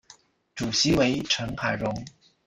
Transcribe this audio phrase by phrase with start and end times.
[0.55, 1.93] 主席为成海荣。